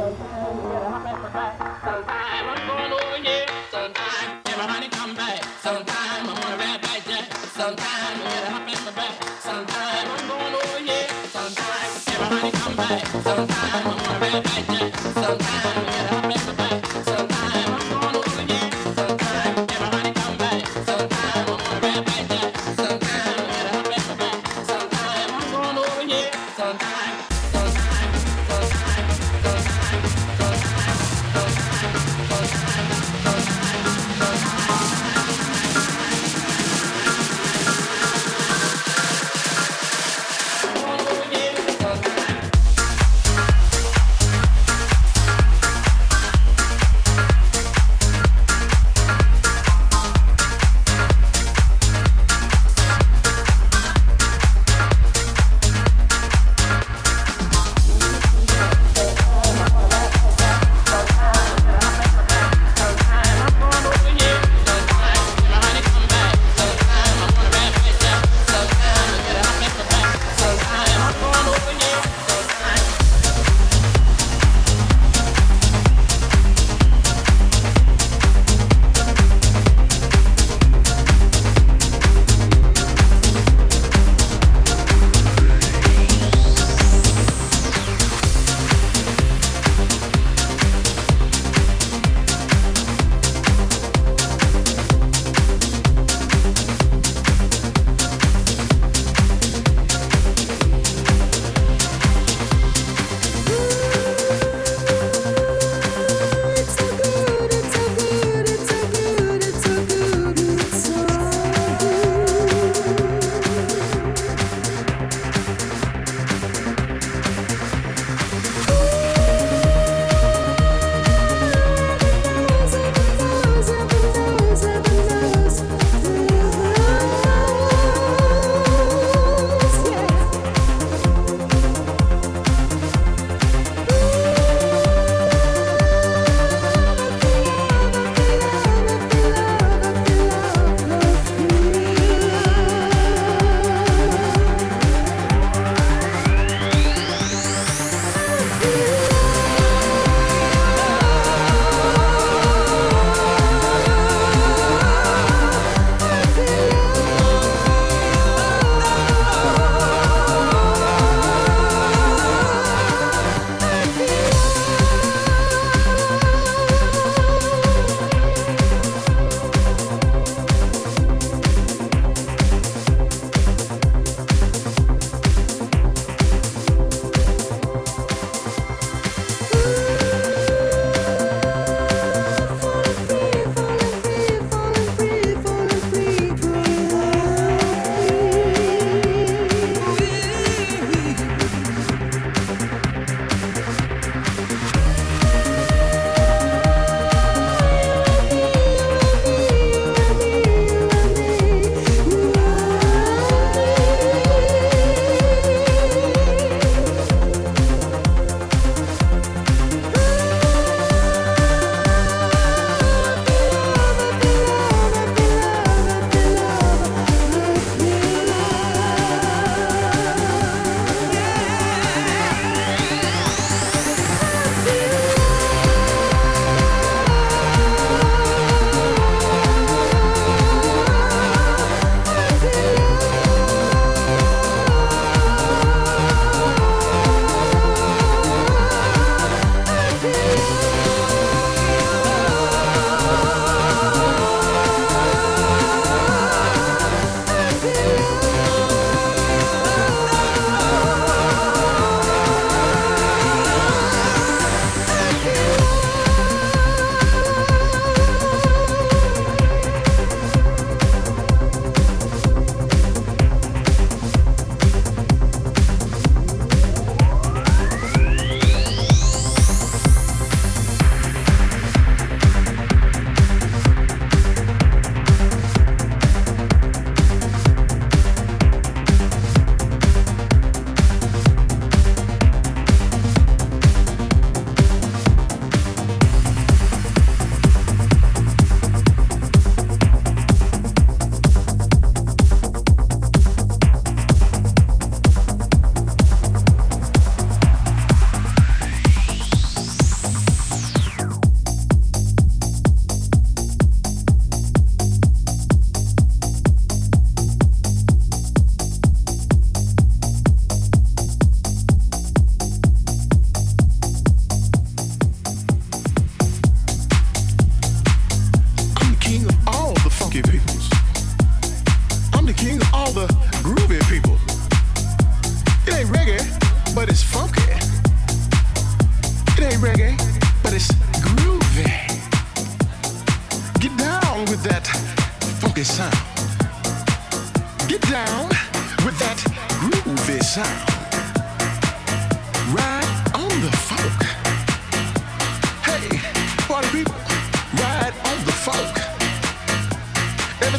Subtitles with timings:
[0.00, 0.24] Sometimes
[1.84, 3.44] I'm going over here.
[3.70, 5.44] Sometimes everybody come back.
[5.60, 7.04] Sometimes I'm on a red bike.
[7.52, 9.22] Sometimes I get a hump in my back.
[9.40, 11.06] Sometimes I'm going over here.
[11.28, 13.06] Sometimes everybody come back.
[13.08, 14.09] Sometimes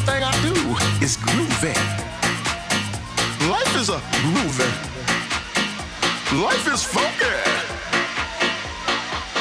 [0.04, 1.74] Everything I do is groovy.
[3.48, 4.70] Life is a groovy.
[6.42, 7.36] Life is funky.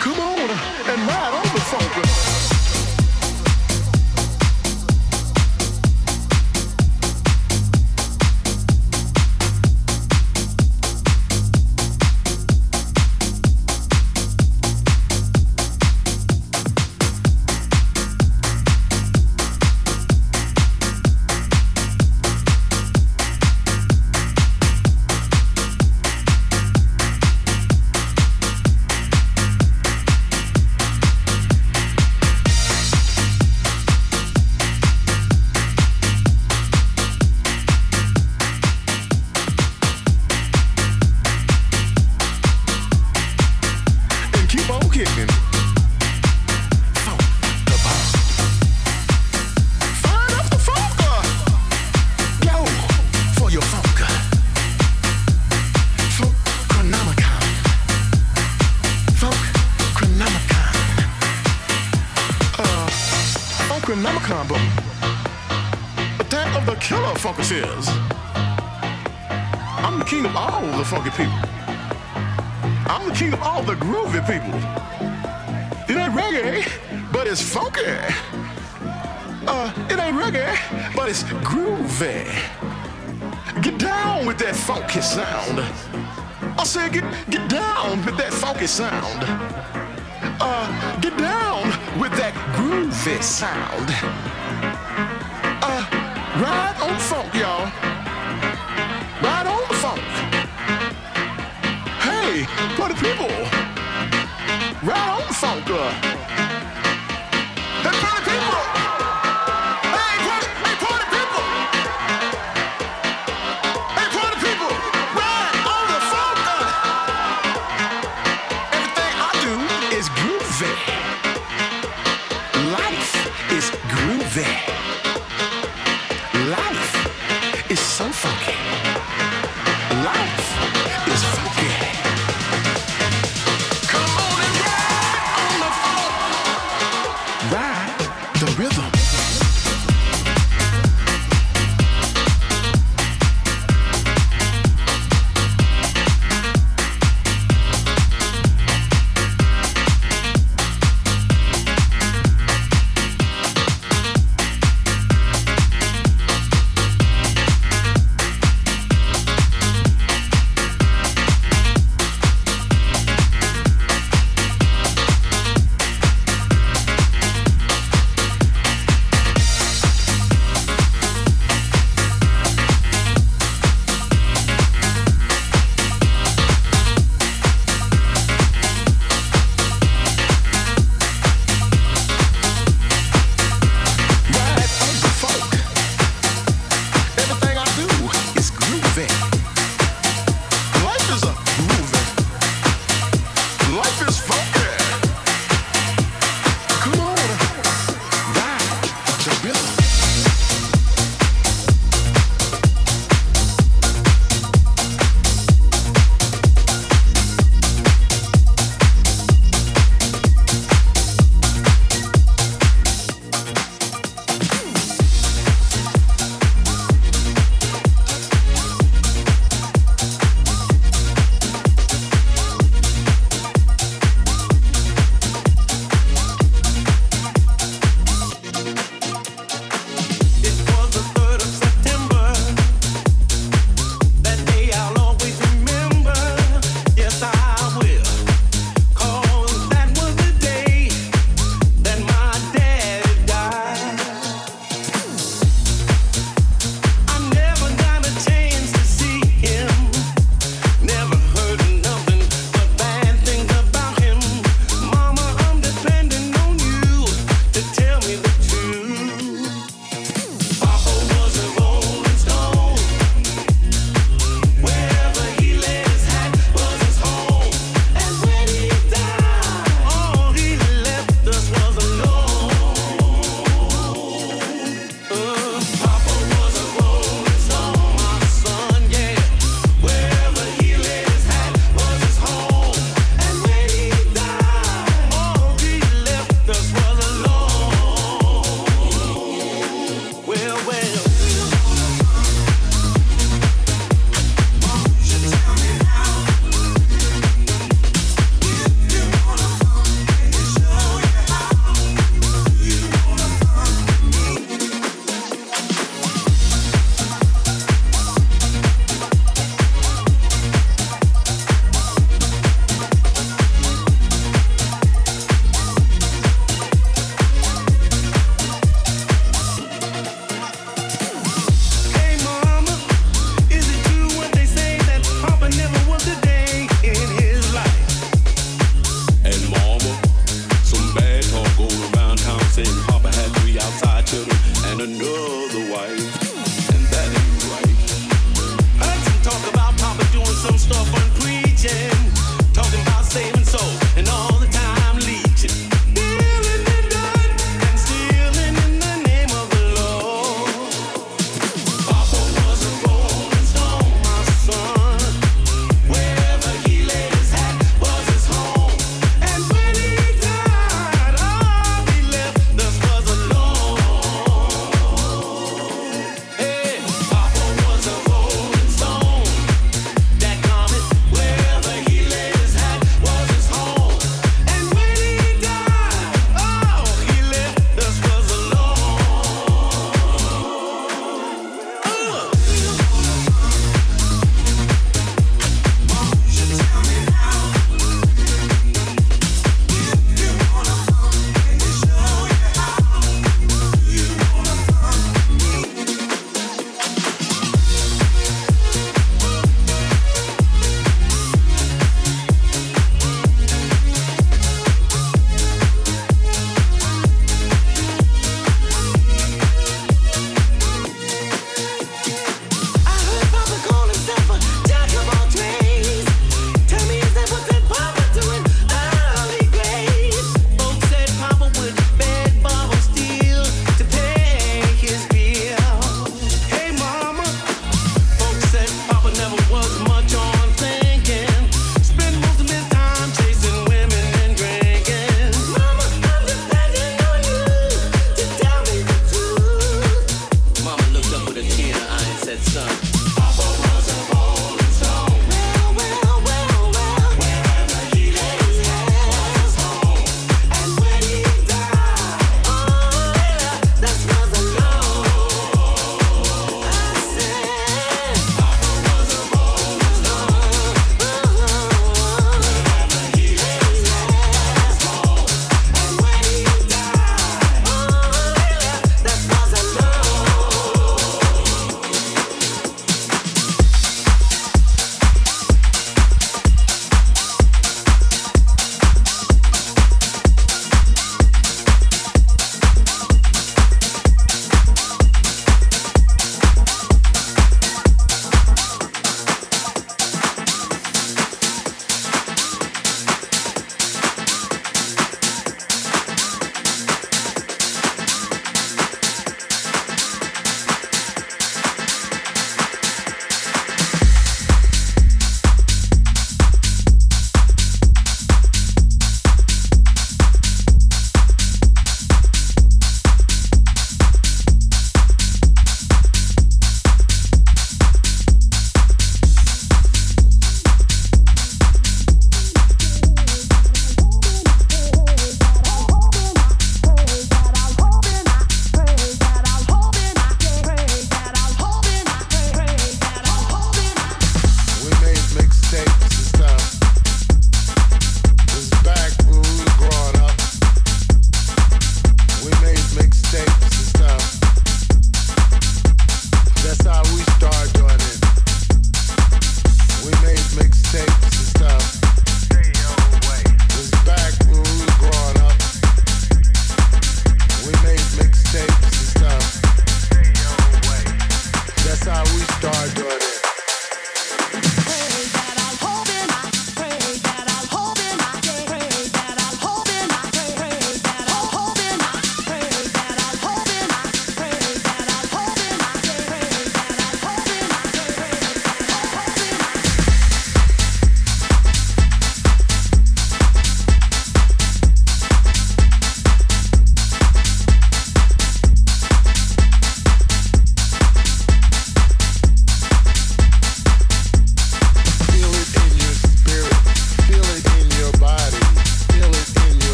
[0.00, 2.35] Come on and ride on the funk.
[69.84, 71.32] I'm the king of all the funky people.
[72.86, 74.54] I'm the king of all the groovy people.
[75.88, 77.82] It ain't reggae, but it's funky.
[79.46, 82.26] Uh, it ain't reggae, but it's groovy.
[83.62, 85.60] Get down with that funky sound.
[86.58, 89.24] I said get get down with that funky sound.
[90.40, 91.64] Uh, get down
[91.98, 93.88] with that groovy sound.
[95.62, 95.84] Uh,
[96.42, 97.55] ride on funk, y'all.
[102.36, 102.44] Hey,
[102.76, 103.28] party people,
[104.82, 106.15] ride on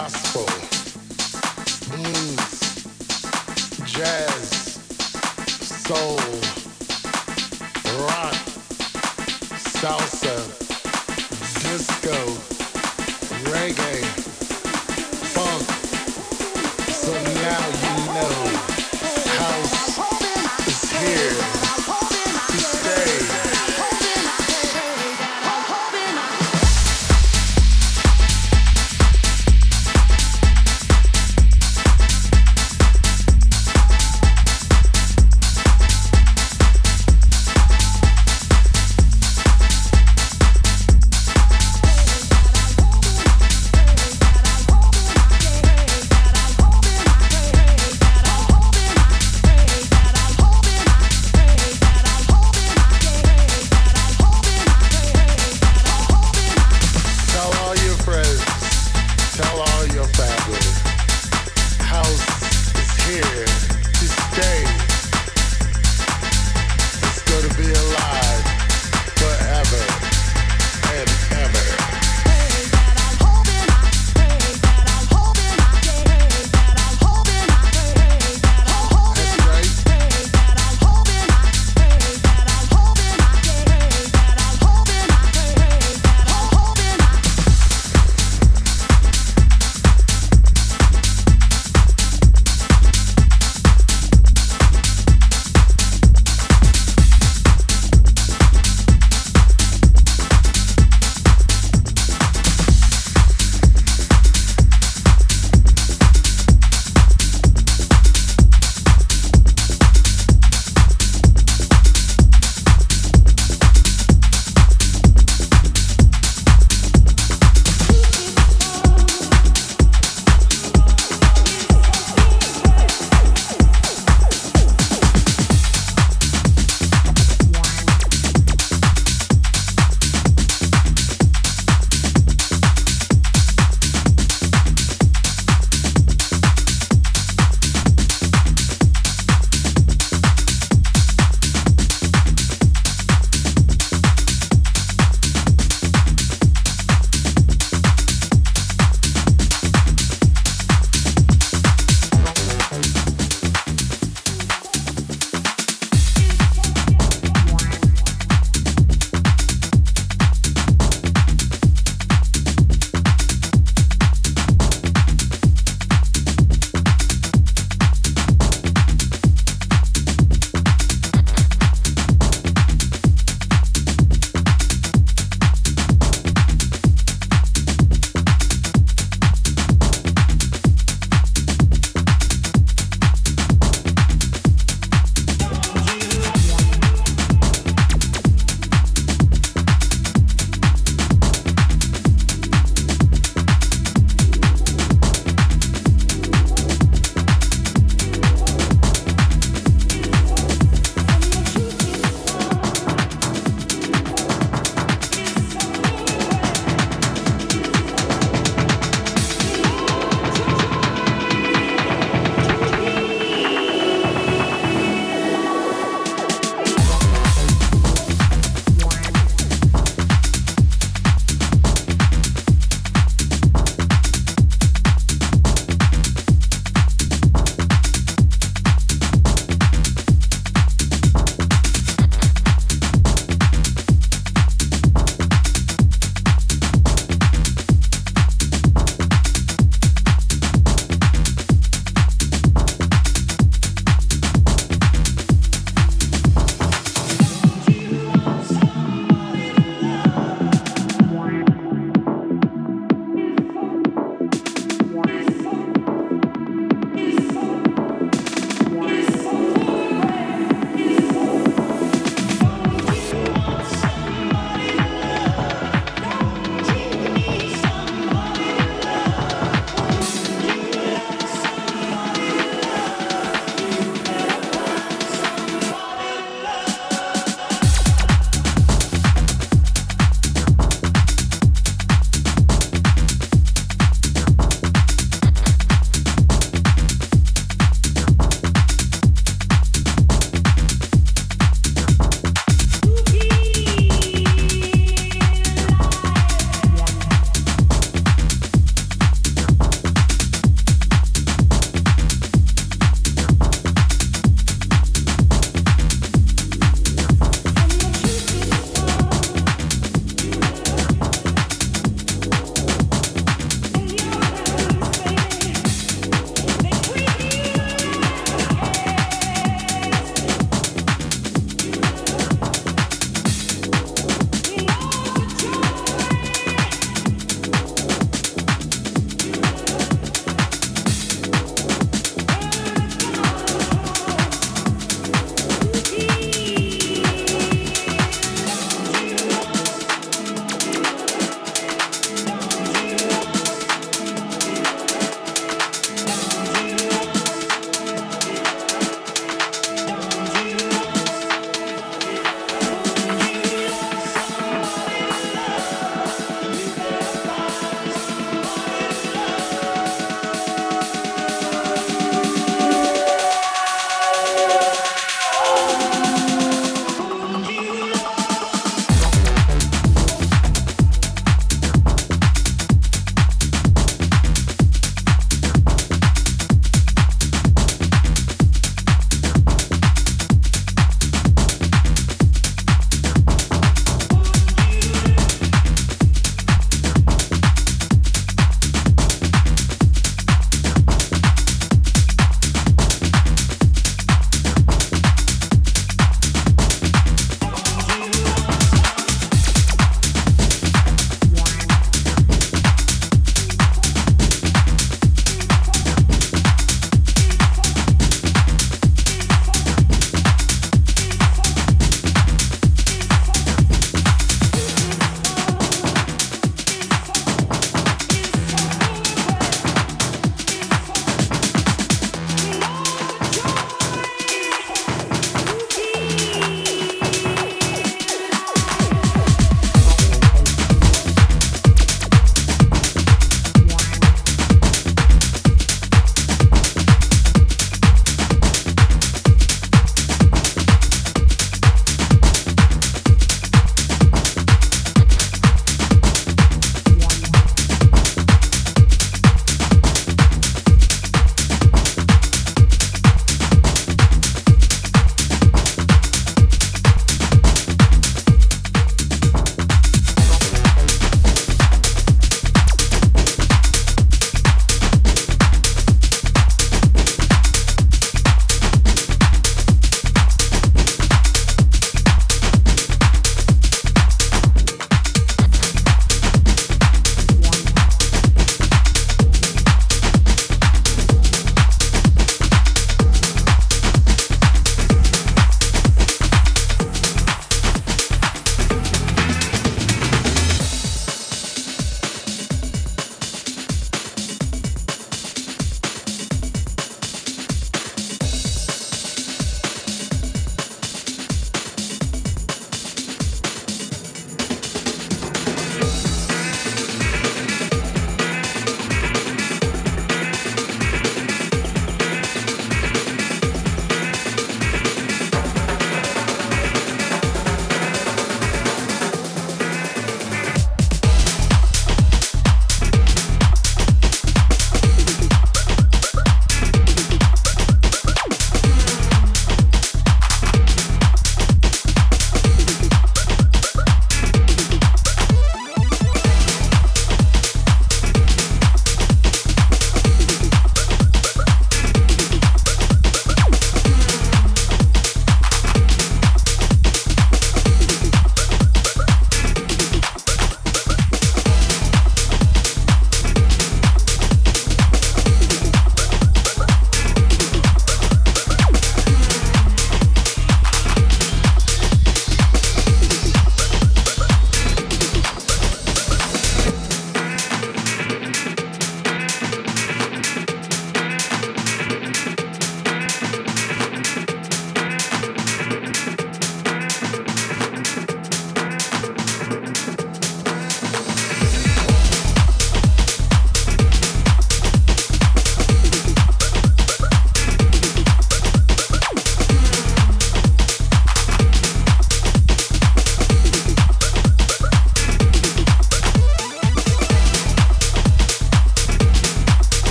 [0.00, 0.69] gospel,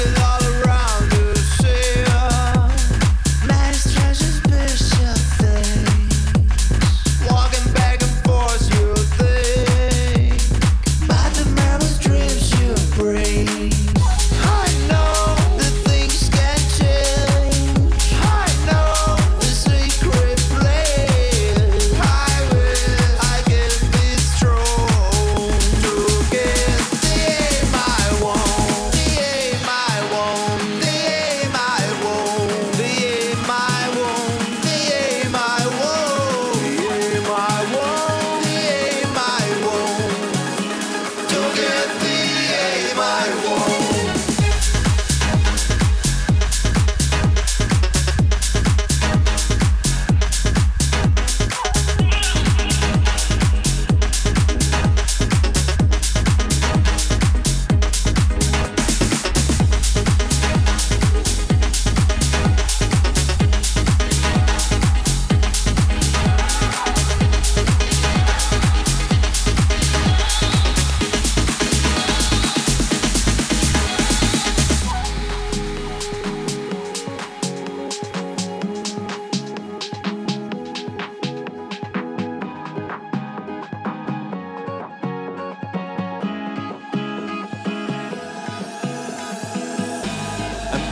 [0.00, 0.39] to love.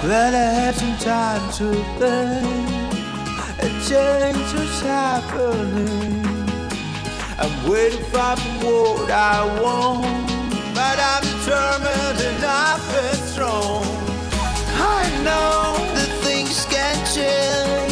[0.00, 2.68] Glad I had some time to think
[3.60, 6.24] and change what's happening.
[7.36, 10.06] I'm waiting for what I want,
[10.72, 13.84] but I'm determined and I've been strong.
[14.76, 17.87] I know that things can change.